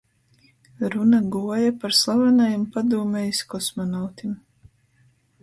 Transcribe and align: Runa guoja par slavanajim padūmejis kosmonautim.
Runa 0.93 1.19
guoja 1.35 1.67
par 1.83 1.93
slavanajim 1.99 2.65
padūmejis 2.79 3.43
kosmonautim. 3.53 4.35